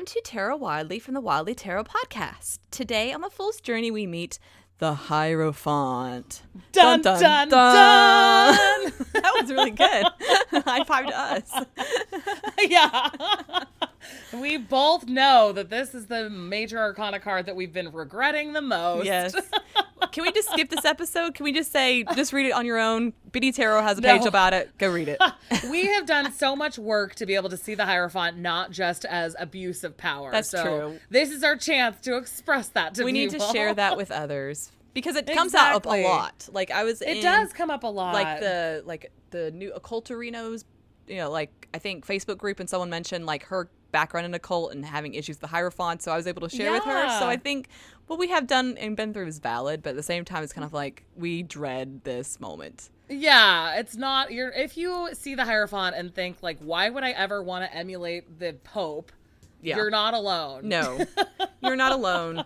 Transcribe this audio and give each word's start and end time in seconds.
Welcome 0.00 0.14
to 0.14 0.22
Tarot 0.24 0.56
Wildly 0.56 0.98
from 0.98 1.12
the 1.12 1.20
Wildly 1.20 1.54
Tarot 1.54 1.84
Podcast. 1.84 2.60
Today 2.70 3.12
on 3.12 3.20
the 3.20 3.28
Fool's 3.28 3.60
Journey, 3.60 3.90
we 3.90 4.06
meet 4.06 4.38
the 4.78 4.94
Hierophant. 4.94 6.40
Dun 6.72 7.02
dun 7.02 7.20
dun. 7.20 7.48
dun. 7.50 8.92
that 9.12 9.32
was 9.38 9.50
really 9.50 9.72
good. 9.72 10.06
High 10.64 10.84
five 10.84 11.06
to 11.06 11.18
us. 11.18 11.52
yeah. 12.66 13.10
we 14.32 14.56
both 14.56 15.06
know 15.06 15.52
that 15.52 15.68
this 15.68 15.94
is 15.94 16.06
the 16.06 16.30
major 16.30 16.78
arcana 16.78 17.20
card 17.20 17.44
that 17.44 17.54
we've 17.54 17.74
been 17.74 17.92
regretting 17.92 18.54
the 18.54 18.62
most. 18.62 19.04
Yes. 19.04 19.34
Can 20.12 20.22
we 20.24 20.32
just 20.32 20.50
skip 20.50 20.68
this 20.68 20.84
episode? 20.84 21.34
Can 21.34 21.44
we 21.44 21.52
just 21.52 21.72
say, 21.72 22.04
just 22.14 22.32
read 22.32 22.46
it 22.46 22.52
on 22.52 22.66
your 22.66 22.78
own? 22.78 23.12
Biddy 23.32 23.52
Tarot 23.52 23.82
has 23.82 23.98
a 23.98 24.02
page 24.02 24.26
about 24.26 24.52
it. 24.54 24.76
Go 24.78 24.90
read 24.90 25.08
it. 25.08 25.20
we 25.70 25.86
have 25.86 26.06
done 26.06 26.32
so 26.32 26.56
much 26.56 26.78
work 26.78 27.14
to 27.16 27.26
be 27.26 27.34
able 27.34 27.48
to 27.48 27.56
see 27.56 27.74
the 27.74 27.86
Hierophant 27.86 28.38
not 28.38 28.70
just 28.70 29.04
as 29.04 29.36
abuse 29.38 29.84
of 29.84 29.96
power. 29.96 30.30
That's 30.30 30.50
so 30.50 30.62
true. 30.62 31.00
This 31.10 31.30
is 31.30 31.44
our 31.44 31.56
chance 31.56 32.00
to 32.02 32.16
express 32.16 32.68
that 32.68 32.94
to 32.94 33.00
people. 33.00 33.06
we 33.06 33.12
people. 33.12 33.38
need 33.38 33.46
to 33.46 33.52
share 33.52 33.74
that 33.74 33.96
with 33.96 34.10
others 34.10 34.72
because 34.94 35.16
it 35.16 35.26
comes 35.26 35.52
exactly. 35.52 36.04
out 36.04 36.06
a 36.06 36.08
lot. 36.08 36.48
Like 36.52 36.70
I 36.70 36.84
was, 36.84 37.02
it 37.02 37.18
in, 37.18 37.22
does 37.22 37.52
come 37.52 37.70
up 37.70 37.84
a 37.84 37.88
lot. 37.88 38.14
Like 38.14 38.40
the 38.40 38.82
like 38.84 39.12
the 39.30 39.50
new 39.52 39.72
occultarinos, 39.72 40.64
you 41.06 41.16
know, 41.16 41.30
like 41.30 41.68
I 41.72 41.78
think 41.78 42.06
Facebook 42.06 42.38
group 42.38 42.60
and 42.60 42.68
someone 42.68 42.90
mentioned 42.90 43.26
like 43.26 43.44
her 43.44 43.68
background 43.92 44.26
in 44.26 44.34
occult 44.34 44.72
and 44.72 44.84
having 44.84 45.14
issues 45.14 45.36
with 45.36 45.40
the 45.40 45.46
Hierophant, 45.48 46.02
so 46.02 46.12
I 46.12 46.16
was 46.16 46.26
able 46.26 46.46
to 46.48 46.54
share 46.54 46.66
yeah. 46.66 46.74
with 46.74 46.84
her. 46.84 47.18
So 47.18 47.26
I 47.26 47.36
think 47.36 47.68
what 48.06 48.18
we 48.18 48.28
have 48.28 48.46
done 48.46 48.76
and 48.78 48.96
been 48.96 49.12
through 49.12 49.26
is 49.26 49.38
valid, 49.38 49.82
but 49.82 49.90
at 49.90 49.96
the 49.96 50.02
same 50.02 50.24
time, 50.24 50.42
it's 50.42 50.52
kind 50.52 50.64
of 50.64 50.72
like 50.72 51.04
we 51.16 51.42
dread 51.42 52.02
this 52.04 52.40
moment. 52.40 52.90
Yeah, 53.08 53.76
it's 53.76 53.96
not. 53.96 54.32
You're 54.32 54.50
if 54.50 54.76
you 54.76 55.10
see 55.12 55.34
the 55.34 55.44
Hierophant 55.44 55.96
and 55.96 56.14
think 56.14 56.42
like, 56.42 56.58
why 56.60 56.90
would 56.90 57.04
I 57.04 57.10
ever 57.10 57.42
want 57.42 57.64
to 57.64 57.76
emulate 57.76 58.38
the 58.38 58.54
Pope? 58.64 59.12
Yeah. 59.62 59.76
You're 59.76 59.90
not 59.90 60.14
alone. 60.14 60.68
No, 60.68 61.04
you're 61.62 61.76
not 61.76 61.92
alone. 61.92 62.44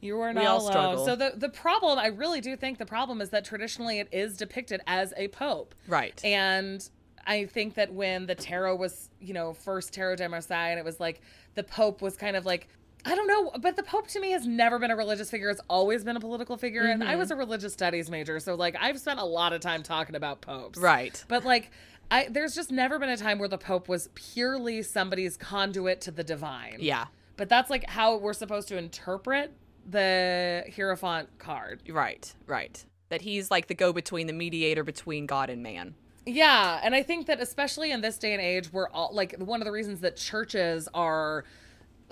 You 0.00 0.18
are 0.20 0.32
not 0.32 0.44
alone. 0.44 0.72
Struggle. 0.72 1.04
So 1.06 1.16
the 1.16 1.34
the 1.36 1.48
problem, 1.48 1.98
I 1.98 2.08
really 2.08 2.40
do 2.40 2.56
think 2.56 2.78
the 2.78 2.86
problem 2.86 3.20
is 3.20 3.30
that 3.30 3.44
traditionally 3.44 4.00
it 4.00 4.08
is 4.10 4.36
depicted 4.36 4.80
as 4.86 5.14
a 5.16 5.28
pope. 5.28 5.74
Right. 5.86 6.22
And 6.24 6.88
I 7.26 7.46
think 7.46 7.74
that 7.74 7.92
when 7.92 8.26
the 8.26 8.34
tarot 8.34 8.76
was, 8.76 9.10
you 9.20 9.34
know, 9.34 9.52
first 9.52 9.92
tarot 9.92 10.16
de 10.16 10.28
Marseille, 10.28 10.70
and 10.70 10.78
it 10.78 10.84
was 10.84 11.00
like 11.00 11.20
the 11.54 11.62
Pope 11.62 12.02
was 12.02 12.16
kind 12.16 12.36
of 12.36 12.44
like, 12.44 12.68
I 13.04 13.14
don't 13.14 13.26
know, 13.26 13.50
but 13.60 13.76
the 13.76 13.82
Pope 13.82 14.08
to 14.08 14.20
me 14.20 14.30
has 14.30 14.46
never 14.46 14.78
been 14.78 14.90
a 14.90 14.96
religious 14.96 15.30
figure. 15.30 15.50
It's 15.50 15.60
always 15.68 16.04
been 16.04 16.16
a 16.16 16.20
political 16.20 16.56
figure. 16.56 16.82
Mm-hmm. 16.82 17.02
And 17.02 17.04
I 17.04 17.16
was 17.16 17.30
mm-hmm. 17.30 17.38
a 17.38 17.44
religious 17.44 17.72
studies 17.72 18.10
major. 18.10 18.38
So, 18.40 18.54
like, 18.54 18.76
I've 18.80 18.98
spent 19.00 19.18
a 19.18 19.24
lot 19.24 19.52
of 19.52 19.60
time 19.60 19.82
talking 19.82 20.14
about 20.14 20.40
popes. 20.40 20.78
Right. 20.78 21.24
But, 21.28 21.44
like, 21.44 21.70
I, 22.12 22.28
there's 22.30 22.54
just 22.54 22.70
never 22.70 22.98
been 22.98 23.08
a 23.08 23.16
time 23.16 23.38
where 23.38 23.48
the 23.48 23.58
Pope 23.58 23.88
was 23.88 24.08
purely 24.14 24.82
somebody's 24.82 25.36
conduit 25.36 26.00
to 26.02 26.10
the 26.10 26.22
divine. 26.22 26.76
Yeah. 26.78 27.06
But 27.36 27.48
that's 27.48 27.70
like 27.70 27.88
how 27.88 28.18
we're 28.18 28.34
supposed 28.34 28.68
to 28.68 28.76
interpret 28.76 29.52
the 29.88 30.64
Hierophant 30.76 31.38
card. 31.38 31.82
Right, 31.88 32.32
right. 32.46 32.84
That 33.08 33.22
he's 33.22 33.50
like 33.50 33.66
the 33.66 33.74
go 33.74 33.92
between, 33.92 34.26
the 34.26 34.32
mediator 34.32 34.84
between 34.84 35.26
God 35.26 35.48
and 35.48 35.62
man. 35.62 35.94
Yeah, 36.24 36.80
and 36.82 36.94
I 36.94 37.02
think 37.02 37.26
that 37.26 37.40
especially 37.40 37.90
in 37.90 38.00
this 38.00 38.16
day 38.16 38.32
and 38.32 38.40
age, 38.40 38.72
we're 38.72 38.88
all 38.88 39.10
like 39.12 39.36
one 39.38 39.60
of 39.60 39.64
the 39.64 39.72
reasons 39.72 40.00
that 40.00 40.16
churches 40.16 40.88
are 40.94 41.44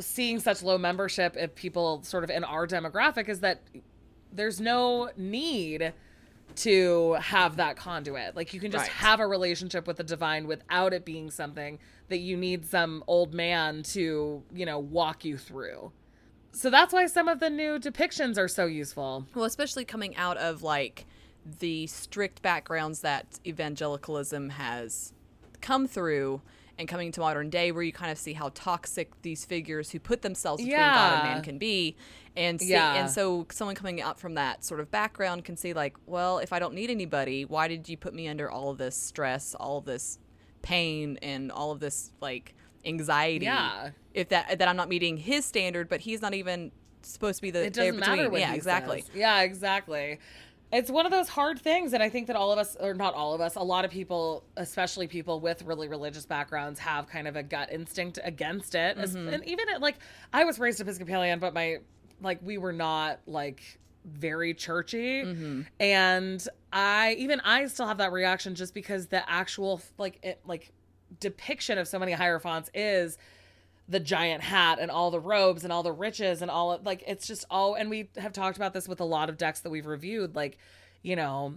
seeing 0.01 0.41
such 0.41 0.63
low 0.63 0.79
membership 0.79 1.37
if 1.37 1.55
people 1.55 2.03
sort 2.03 2.25
of 2.25 2.31
in 2.31 2.43
our 2.43 2.67
demographic 2.67 3.29
is 3.29 3.41
that 3.41 3.63
there's 4.33 4.61
no 4.61 5.11
need 5.17 5.93
to 6.57 7.13
have 7.21 7.57
that 7.57 7.77
conduit. 7.77 8.35
Like 8.35 8.53
you 8.53 8.61
can 8.61 8.71
just 8.71 8.83
right. 8.83 8.91
have 8.91 9.21
a 9.21 9.27
relationship 9.27 9.87
with 9.87 9.97
the 9.99 10.05
divine 10.05 10.47
without 10.47 10.93
it 10.93 11.05
being 11.05 11.31
something 11.31 11.79
that 12.09 12.19
you 12.19 12.37
need 12.37 12.67
some 12.67 13.05
old 13.07 13.33
man 13.33 13.83
to, 13.85 14.43
you 14.53 14.67
know, 14.67 14.79
walk 14.79 15.25
you 15.25 15.39
through. 15.39 15.93
So 16.53 16.69
that's 16.69 16.93
why 16.93 17.07
some 17.07 17.29
of 17.29 17.39
the 17.39 17.51
new 17.51 17.79
depictions 17.79 18.37
are 18.37 18.49
so 18.49 18.67
useful. 18.67 19.27
Well, 19.35 19.45
especially 19.45 19.85
coming 19.85 20.17
out 20.17 20.37
of 20.39 20.63
like 20.65 21.07
the 21.45 21.87
strict 21.87 22.43
backgrounds 22.43 23.01
that 23.01 23.41
evangelicalism 23.47 24.51
has 24.51 25.13
come 25.61 25.87
through 25.87 26.43
and 26.81 26.89
coming 26.89 27.13
to 27.13 27.21
modern 27.21 27.51
day 27.51 27.73
where 27.73 27.83
you 27.83 27.93
kind 27.93 28.11
of 28.11 28.17
see 28.17 28.33
how 28.33 28.51
toxic 28.55 29.11
these 29.21 29.45
figures 29.45 29.91
who 29.91 30.01
put 30.01 30.23
themselves 30.23 30.63
between 30.63 30.79
yeah. 30.79 30.95
God 30.95 31.13
and 31.13 31.35
man 31.35 31.43
can 31.43 31.59
be 31.59 31.95
and 32.37 32.61
see, 32.61 32.71
yeah. 32.71 32.95
and 32.95 33.11
so 33.11 33.47
someone 33.51 33.75
coming 33.75 34.01
out 34.01 34.19
from 34.19 34.35
that 34.35 34.65
sort 34.65 34.81
of 34.81 34.91
background 34.91 35.45
can 35.45 35.57
see 35.57 35.75
like 35.75 35.95
well 36.07 36.39
if 36.39 36.53
I 36.53 36.59
don't 36.59 36.75
need 36.75 36.91
anybody 36.91 37.45
why 37.45 37.69
did 37.69 37.89
you 37.89 37.97
put 37.97 38.15
me 38.15 38.29
under 38.29 38.51
all 38.51 38.71
of 38.71 38.79
this 38.79 38.97
stress 38.97 39.55
all 39.55 39.79
of 39.79 39.85
this 39.85 40.19
pain 40.63 41.19
and 41.21 41.53
all 41.53 41.71
of 41.71 41.81
this 41.81 42.13
like 42.21 42.55
anxiety 42.85 43.45
yeah 43.45 43.91
if 44.15 44.31
that 44.31 44.59
that 44.59 44.69
I'm 44.69 44.77
not 44.77 44.89
meeting 44.89 45.19
his 45.19 45.45
standard 45.45 45.89
but 45.89 46.01
he's 46.01 46.23
not 46.23 46.33
even 46.33 46.73
supposed 47.03 47.37
to 47.37 47.43
be 47.43 47.51
the 47.51 47.67
it 47.67 47.75
doesn't 47.75 47.99
matter 47.99 48.31
what 48.31 48.41
yeah 48.41 48.55
exactly 48.55 49.03
says. 49.03 49.11
yeah 49.15 49.43
exactly 49.43 50.19
it's 50.73 50.91
one 50.91 51.05
of 51.05 51.13
those 51.13 51.29
hard 51.29 51.59
things 51.59 51.93
and 51.93 52.03
i 52.03 52.09
think 52.09 52.27
that 52.27 52.37
all 52.37 52.53
of 52.53 52.59
us 52.59 52.77
or 52.81 52.95
not 52.95 53.15
all 53.15 53.35
of 53.35 53.41
us 53.41 53.57
a 53.57 53.63
lot 53.63 53.85
of 53.85 53.91
people 53.91 54.45
especially 54.57 55.07
people 55.07 55.41
with 55.41 55.63
really 55.63 55.89
religious 55.89 56.27
backgrounds 56.27 56.79
have 56.79 57.09
kind 57.09 57.27
of 57.27 57.37
a 57.37 57.43
gut 57.43 57.71
instinct 57.73 58.19
against 58.25 58.75
it 58.75 58.97
mm-hmm. 58.97 59.29
and 59.29 59.45
even 59.45 59.69
at, 59.69 59.81
like 59.81 59.97
i 60.33 60.45
was 60.45 60.59
raised 60.59 60.81
episcopalian 60.81 61.39
but 61.39 61.55
my 61.55 61.79
like 62.21 62.39
we 62.43 62.59
were 62.59 62.73
not 62.73 63.21
like 63.27 63.79
very 64.05 64.55
churchy 64.55 65.23
mm-hmm. 65.23 65.63
and 65.79 66.49
i 66.73 67.15
even 67.19 67.41
i 67.41 67.67
still 67.67 67.87
have 67.87 67.99
that 67.99 68.13
reaction 68.13 68.55
just 68.55 68.73
because 68.75 69.07
the 69.07 69.29
actual 69.31 69.81
like 69.99 70.19
it, 70.23 70.41
like 70.47 70.73
depiction 71.19 71.77
of 71.77 71.89
so 71.89 71.99
many 71.99 72.13
hierophants 72.13 72.71
is 72.73 73.19
the 73.91 74.01
giant 74.01 74.43
hat 74.43 74.79
and 74.81 74.91
all 74.91 75.11
the 75.11 75.21
robes 75.21 75.65
and 75.65 75.73
all 75.73 75.83
the 75.83 75.93
riches 75.93 76.43
and 76.43 76.51
all 76.51 76.73
of, 76.73 76.87
like 76.87 77.03
it's 77.09 77.27
just 77.27 77.45
all 77.51 77.75
and 77.75 77.91
we 77.91 78.09
have 78.17 78.33
talked 78.33 78.57
about 78.57 78.73
this 78.73 78.87
with 78.87 79.01
a 79.01 79.05
lot 79.05 79.29
of 79.29 79.37
decks 79.37 79.61
that 79.61 79.71
we've 79.71 79.87
reviewed 79.87 80.37
like 80.37 80.59
you 81.03 81.17
know 81.17 81.55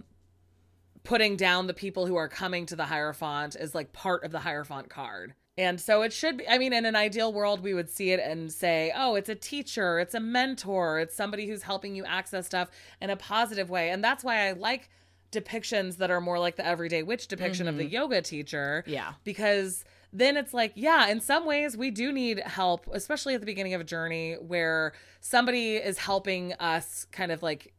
putting 1.04 1.36
down 1.36 1.68
the 1.68 1.74
people 1.74 2.06
who 2.06 2.16
are 2.16 2.28
coming 2.28 2.66
to 2.66 2.74
the 2.74 2.86
hierophant 2.86 3.54
is 3.54 3.74
like 3.74 3.92
part 3.92 4.24
of 4.24 4.32
the 4.32 4.40
hierophant 4.40 4.90
card 4.90 5.34
and 5.56 5.80
so 5.80 6.02
it 6.02 6.12
should 6.12 6.38
be 6.38 6.48
i 6.48 6.58
mean 6.58 6.72
in 6.72 6.84
an 6.84 6.96
ideal 6.96 7.32
world 7.32 7.62
we 7.62 7.72
would 7.72 7.88
see 7.88 8.10
it 8.10 8.18
and 8.18 8.52
say 8.52 8.92
oh 8.96 9.14
it's 9.14 9.28
a 9.28 9.34
teacher 9.36 10.00
it's 10.00 10.14
a 10.14 10.20
mentor 10.20 10.98
it's 10.98 11.14
somebody 11.14 11.46
who's 11.46 11.62
helping 11.62 11.94
you 11.94 12.04
access 12.04 12.46
stuff 12.46 12.68
in 13.00 13.10
a 13.10 13.16
positive 13.16 13.70
way 13.70 13.90
and 13.90 14.02
that's 14.02 14.24
why 14.24 14.48
i 14.48 14.52
like 14.52 14.90
depictions 15.30 15.98
that 15.98 16.10
are 16.10 16.20
more 16.20 16.38
like 16.40 16.56
the 16.56 16.66
everyday 16.66 17.04
witch 17.04 17.28
depiction 17.28 17.66
mm-hmm. 17.66 17.74
of 17.74 17.78
the 17.78 17.84
mm-hmm. 17.84 17.94
yoga 17.94 18.20
teacher 18.20 18.82
yeah 18.88 19.12
because 19.22 19.84
then 20.14 20.36
it's 20.36 20.54
like, 20.54 20.72
yeah, 20.76 21.08
in 21.08 21.20
some 21.20 21.44
ways 21.44 21.76
we 21.76 21.90
do 21.90 22.12
need 22.12 22.38
help, 22.38 22.88
especially 22.92 23.34
at 23.34 23.40
the 23.40 23.46
beginning 23.46 23.74
of 23.74 23.80
a 23.80 23.84
journey 23.84 24.34
where 24.34 24.92
somebody 25.20 25.74
is 25.74 25.98
helping 25.98 26.52
us 26.54 27.06
kind 27.10 27.32
of 27.32 27.42
like 27.42 27.74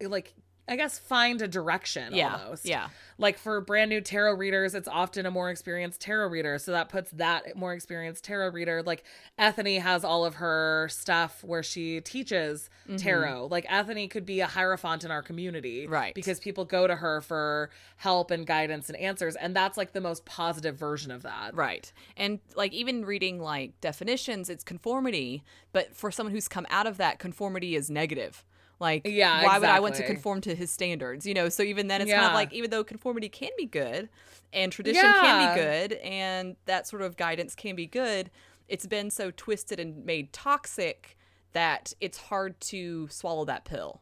like 0.00 0.34
I 0.66 0.76
guess 0.76 0.98
find 0.98 1.42
a 1.42 1.48
direction 1.48 2.14
yeah, 2.14 2.36
almost. 2.36 2.64
Yeah. 2.64 2.88
Like 3.18 3.36
for 3.36 3.60
brand 3.60 3.90
new 3.90 4.00
tarot 4.00 4.34
readers, 4.34 4.74
it's 4.74 4.88
often 4.88 5.26
a 5.26 5.30
more 5.30 5.50
experienced 5.50 6.00
tarot 6.00 6.28
reader. 6.28 6.58
So 6.58 6.72
that 6.72 6.88
puts 6.88 7.10
that 7.12 7.54
more 7.54 7.74
experienced 7.74 8.24
tarot 8.24 8.50
reader. 8.50 8.82
Like 8.82 9.04
Ethony 9.38 9.78
has 9.78 10.04
all 10.04 10.24
of 10.24 10.36
her 10.36 10.88
stuff 10.90 11.44
where 11.44 11.62
she 11.62 12.00
teaches 12.00 12.70
mm-hmm. 12.88 12.96
tarot. 12.96 13.48
Like 13.50 13.66
Ethony 13.68 14.08
could 14.08 14.24
be 14.24 14.40
a 14.40 14.46
hierophant 14.46 15.04
in 15.04 15.10
our 15.10 15.22
community. 15.22 15.86
Right. 15.86 16.14
Because 16.14 16.40
people 16.40 16.64
go 16.64 16.86
to 16.86 16.96
her 16.96 17.20
for 17.20 17.68
help 17.96 18.30
and 18.30 18.46
guidance 18.46 18.88
and 18.88 18.98
answers. 18.98 19.36
And 19.36 19.54
that's 19.54 19.76
like 19.76 19.92
the 19.92 20.00
most 20.00 20.24
positive 20.24 20.76
version 20.76 21.10
of 21.10 21.22
that. 21.24 21.54
Right. 21.54 21.92
And 22.16 22.40
like 22.56 22.72
even 22.72 23.04
reading 23.04 23.38
like 23.38 23.78
definitions, 23.82 24.48
it's 24.48 24.64
conformity. 24.64 25.44
But 25.72 25.94
for 25.94 26.10
someone 26.10 26.32
who's 26.32 26.48
come 26.48 26.66
out 26.70 26.86
of 26.86 26.96
that, 26.96 27.18
conformity 27.18 27.76
is 27.76 27.90
negative. 27.90 28.44
Like, 28.80 29.06
yeah, 29.06 29.36
why 29.36 29.56
exactly. 29.56 29.60
would 29.60 29.70
I 29.70 29.80
want 29.80 29.94
to 29.96 30.06
conform 30.06 30.40
to 30.42 30.54
his 30.54 30.70
standards? 30.70 31.26
You 31.26 31.34
know, 31.34 31.48
so 31.48 31.62
even 31.62 31.88
then 31.88 32.00
it's 32.00 32.08
yeah. 32.08 32.16
kind 32.16 32.28
of 32.28 32.34
like, 32.34 32.52
even 32.52 32.70
though 32.70 32.84
conformity 32.84 33.28
can 33.28 33.50
be 33.56 33.66
good 33.66 34.08
and 34.52 34.72
tradition 34.72 35.04
yeah. 35.04 35.20
can 35.20 35.54
be 35.54 35.60
good 35.60 35.92
and 36.00 36.56
that 36.66 36.86
sort 36.86 37.02
of 37.02 37.16
guidance 37.16 37.54
can 37.54 37.76
be 37.76 37.86
good, 37.86 38.30
it's 38.68 38.86
been 38.86 39.10
so 39.10 39.30
twisted 39.30 39.78
and 39.78 40.04
made 40.04 40.32
toxic 40.32 41.16
that 41.52 41.92
it's 42.00 42.18
hard 42.18 42.60
to 42.60 43.08
swallow 43.08 43.44
that 43.44 43.64
pill. 43.64 44.00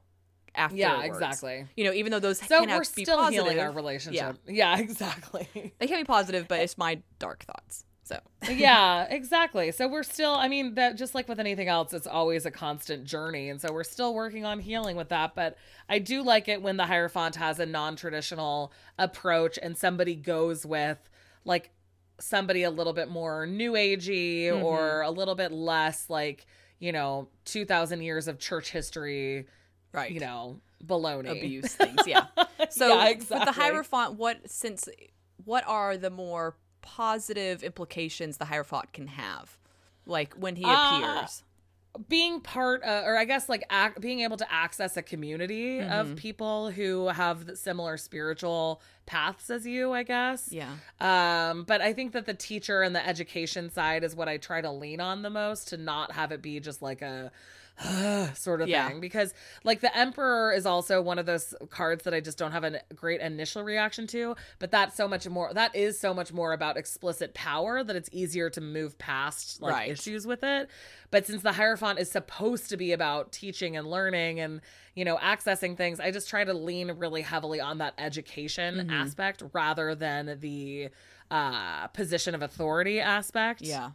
Afterwards. 0.55 0.81
Yeah, 0.81 1.03
exactly. 1.05 1.67
You 1.77 1.85
know, 1.85 1.93
even 1.93 2.13
though 2.13 2.19
those 2.19 2.39
so 2.39 2.61
can 2.67 2.77
we're 2.77 2.85
still 2.85 3.17
positive, 3.17 3.45
healing 3.45 3.59
our 3.59 3.71
relationship. 3.71 4.37
Yeah, 4.47 4.75
yeah 4.75 4.79
exactly. 4.81 5.49
They 5.79 5.87
can 5.87 5.99
be 5.99 6.05
positive, 6.05 6.47
but 6.47 6.61
it's 6.61 6.77
my 6.77 7.01
dark 7.19 7.45
thoughts. 7.45 7.85
So 8.45 8.53
yeah, 8.53 9.07
exactly. 9.09 9.71
So 9.73 9.89
we're 9.89 10.03
still, 10.03 10.35
I 10.35 10.49
mean, 10.49 10.75
that 10.75 10.97
just 10.97 11.15
like 11.15 11.29
with 11.29 11.41
anything 11.41 11.69
else, 11.69 11.93
it's 11.93 12.07
always 12.07 12.47
a 12.47 12.51
constant 12.51 13.05
journey, 13.05 13.49
and 13.49 13.61
so 13.61 13.73
we're 13.73 13.85
still 13.85 14.15
working 14.15 14.45
on 14.45 14.59
healing 14.59 14.97
with 14.97 15.09
that. 15.11 15.35
But 15.35 15.57
I 15.89 15.99
do 15.99 16.23
like 16.23 16.49
it 16.49 16.63
when 16.63 16.77
the 16.77 16.87
Hierophant 16.87 17.37
has 17.37 17.59
a 17.59 17.67
non-traditional 17.67 18.73
approach, 18.99 19.59
and 19.63 19.77
somebody 19.77 20.15
goes 20.15 20.67
with 20.67 20.99
like 21.45 21.71
somebody 22.21 22.63
a 22.63 22.71
little 22.71 22.93
bit 22.93 23.09
more 23.09 23.47
new 23.47 23.73
agey 23.73 24.45
mm-hmm. 24.45 24.63
or 24.63 25.03
a 25.03 25.11
little 25.11 25.35
bit 25.35 25.51
less 25.51 26.09
like 26.09 26.47
you 26.79 26.93
know 26.93 27.29
two 27.45 27.65
thousand 27.65 28.03
years 28.03 28.29
of 28.29 28.39
church 28.39 28.71
history, 28.71 29.47
right? 29.93 30.11
You 30.11 30.21
know, 30.21 30.61
baloney 30.85 31.31
abuse 31.31 31.75
things. 31.75 32.07
Yeah. 32.07 32.27
So 32.71 32.89
yeah, 32.89 33.09
exactly. 33.09 33.39
with 33.39 33.55
the 33.55 33.61
Hierophant, 33.61 34.15
what 34.15 34.49
since 34.49 34.89
what 35.45 35.65
are 35.67 35.97
the 35.97 36.11
more 36.11 36.55
positive 36.83 37.63
implications 37.63 38.37
the 38.37 38.45
Hierophant 38.47 38.93
can 38.93 39.07
have? 39.09 39.57
like 40.05 40.35
when 40.35 40.57
he 40.57 40.65
Uh, 40.65 40.75
appears? 41.21 41.45
being 42.09 42.41
part 42.41 42.83
uh, 42.83 43.03
or 43.05 43.17
i 43.19 43.25
guess 43.27 43.49
like 43.51 43.63
ac- 43.71 44.01
being 44.01 44.21
able 44.21 44.37
to 44.39 44.51
access 44.53 44.97
a 44.97 45.03
community 45.03 45.79
Mm-hmm. 45.79 45.93
of 46.13 46.17
people 46.17 46.71
who 46.71 47.09
have 47.09 47.51
similar 47.55 47.97
spiritual 47.99 48.81
paths 49.07 49.51
as 49.51 49.67
you 49.67 49.93
i 49.93 50.03
guess 50.03 50.49
Yeah. 50.51 50.71
um 51.01 51.65
but 51.65 51.81
i 51.81 51.93
think 51.93 52.13
that 52.13 52.27
the 52.27 52.35
teacher 52.35 52.83
and 52.83 52.95
the 52.95 53.07
education 53.07 53.71
side 53.71 54.05
is 54.05 54.15
what 54.15 54.29
i 54.29 54.37
try 54.37 54.61
to 54.61 54.71
lean 54.71 55.01
on 55.01 55.23
the 55.23 55.31
most 55.31 55.69
to 55.69 55.77
not 55.77 56.13
have 56.13 56.33
it 56.33 56.41
be 56.43 56.61
just 56.61 56.83
like 56.83 57.03
a 57.03 57.31
sort 58.35 58.61
of 58.61 58.69
Yeah. 58.69 58.89
thing 58.89 59.01
because 59.01 59.33
like 59.65 59.81
the 59.81 59.97
emperor 59.97 60.53
is 60.53 60.67
also 60.67 61.01
one 61.01 61.19
of 61.19 61.25
those 61.27 61.55
cards 61.71 62.05
that 62.05 62.13
i 62.13 62.21
just 62.21 62.37
don't 62.39 62.53
have 62.53 62.65
a 62.65 62.81
great 62.95 63.21
initial 63.21 63.63
reaction 63.65 64.07
to 64.09 64.37
but 64.59 64.71
that's 64.71 64.95
so 64.95 65.09
much 65.09 65.27
more 65.29 65.53
that 65.55 65.75
is 65.75 65.99
so 65.99 66.13
much 66.13 66.33
more 66.33 66.53
about 66.53 66.77
explicit 66.77 67.33
power 67.35 67.83
that 67.83 67.97
it's 67.97 68.11
easier 68.13 68.51
to 68.51 68.61
move 68.61 68.99
past 68.99 69.61
like 69.63 69.73
Right. 69.73 69.91
issues 69.91 70.27
with 70.27 70.43
it 70.45 70.69
but 71.11 71.27
since 71.27 71.43
the 71.43 71.53
hierophant 71.53 71.99
is 71.99 72.11
supposed 72.11 72.69
to 72.71 72.77
be 72.77 72.93
about 72.93 73.33
teaching 73.33 73.77
and 73.77 73.91
learning 73.91 74.39
and 74.41 74.61
you 74.95 75.05
know 75.07 75.17
accessing 75.17 75.75
things 75.77 75.99
i 75.99 76.11
just 76.11 76.29
try 76.29 76.45
to 76.45 76.53
lean 76.53 76.91
really 76.93 77.23
heavily 77.23 77.61
on 77.61 77.79
that 77.79 77.95
education 77.97 78.75
Mm-hmm. 78.77 78.91
Aspect 79.03 79.43
rather 79.53 79.95
than 79.95 80.39
the 80.41 80.89
uh 81.31 81.87
position 81.89 82.35
of 82.35 82.43
authority 82.43 83.01
aspect 83.01 83.63
Yeah. 83.63 83.91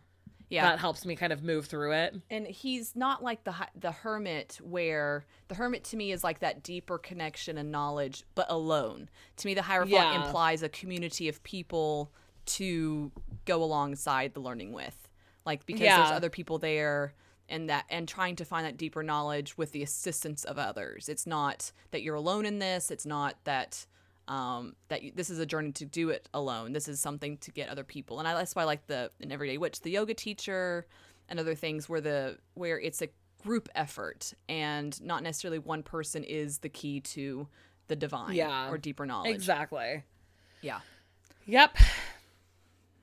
Yeah. 0.50 0.70
that 0.70 0.80
helps 0.80 1.06
me 1.06 1.16
kind 1.16 1.34
of 1.34 1.44
move 1.44 1.66
through 1.66 1.92
it 1.94 2.16
and 2.30 2.48
he's 2.48 2.96
not 2.96 3.22
like 3.22 3.44
the 3.44 3.54
the 3.76 3.92
hermit 3.92 4.60
where 4.64 5.26
the 5.50 5.56
hermit 5.56 5.84
to 5.86 5.98
me 5.98 6.12
is 6.12 6.24
like 6.24 6.40
that 6.40 6.64
deeper 6.64 6.98
connection 6.98 7.58
and 7.58 7.72
knowledge 7.72 8.24
but 8.34 8.48
alone 8.50 9.10
to 9.38 9.48
me 9.48 9.54
the 9.54 9.62
hierophant 9.62 9.92
Yeah. 9.94 10.26
implies 10.26 10.64
a 10.64 10.70
community 10.70 11.28
of 11.28 11.44
people 11.44 12.12
to 12.46 13.12
go 13.46 13.62
alongside 13.62 14.34
the 14.34 14.40
learning 14.40 14.72
with 14.72 15.10
like 15.46 15.66
because 15.66 15.82
Yeah. 15.82 15.98
there's 15.98 16.12
other 16.12 16.30
people 16.30 16.58
there 16.60 17.14
and 17.50 17.70
that 17.70 17.86
and 17.90 18.08
trying 18.08 18.36
to 18.38 18.46
find 18.46 18.66
that 18.66 18.78
deeper 18.78 19.04
knowledge 19.04 19.58
with 19.58 19.74
the 19.74 19.84
assistance 19.84 20.44
of 20.46 20.58
others 20.58 21.08
it's 21.10 21.28
not 21.28 21.72
that 21.92 22.02
you're 22.04 22.16
alone 22.16 22.46
in 22.46 22.60
this 22.60 22.90
it's 22.90 23.06
not 23.06 23.36
that 23.44 23.86
um, 24.28 24.76
that 24.90 25.04
you, 25.04 25.12
this 25.16 25.30
is 25.30 25.40
a 25.40 25.46
journey 25.46 25.72
to 25.74 25.86
do 25.86 26.10
it 26.10 26.28
alone. 26.34 26.74
This 26.74 26.88
is 26.88 27.00
something 27.00 27.38
to 27.40 27.52
get 27.52 27.70
other 27.70 27.84
people, 27.84 28.20
and 28.20 28.28
I, 28.28 28.34
that's 28.34 28.56
why 28.56 28.64
I 28.64 28.66
like 28.66 28.88
the 28.88 29.10
an 29.22 29.32
everyday 29.32 29.58
witch, 29.58 29.82
the 29.82 29.92
yoga 29.92 30.14
teacher, 30.14 30.86
and 31.30 31.40
other 31.40 31.56
things 31.56 31.88
where 31.90 32.02
the 32.02 32.38
where 32.54 32.80
it's 32.80 33.02
a 33.02 33.10
group 33.44 33.70
effort 33.76 34.34
and 34.50 35.00
not 35.04 35.24
necessarily 35.24 35.60
one 35.60 35.84
person 35.84 36.24
is 36.24 36.58
the 36.60 36.70
key 36.70 37.00
to 37.00 37.48
the 37.88 37.96
divine 37.96 38.34
Yeah. 38.34 38.70
or 38.70 38.78
deeper 38.78 39.06
knowledge. 39.06 39.34
exactly 39.34 40.04
Yeah, 40.62 40.80
yep 41.46 41.78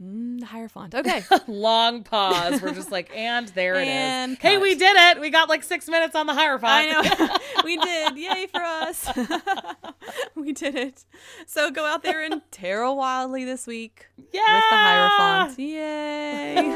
Mm, 0.03 0.41
the 0.41 0.47
hierophant. 0.47 0.93
Okay, 0.95 1.23
long 1.47 2.03
pause 2.03 2.61
we're 2.61 2.75
just 2.75 2.91
like 2.91 3.15
and 3.17 3.47
there 3.49 3.77
it 3.77 3.83
is 3.83 3.89
And 3.89 4.37
hey 4.39 4.55
cut. 4.55 4.63
we 4.63 4.75
did 4.75 4.97
it 4.97 5.21
we 5.21 5.31
got 5.31 5.49
like 5.49 5.63
six 5.63 5.87
minutes 5.89 6.17
on 6.17 6.27
the 6.27 6.35
hierophant 6.35 6.73
I 6.73 6.87
know 6.91 7.03
we 7.65 7.77
did. 7.77 8.17
Yay 8.17 8.47
for 8.49 8.61
us! 8.63 9.09
we 10.35 10.53
did 10.53 10.75
it. 10.75 11.05
So 11.47 11.71
go 11.71 11.87
out 11.87 12.03
there 12.03 12.23
and 12.25 12.43
tarot 12.51 12.95
wildly 12.95 13.45
this 13.45 13.67
week 13.69 14.07
yeah 14.33 14.57
with 14.57 14.65
the 14.71 14.77
hierophant. 14.77 15.59
Yay! 15.59 16.73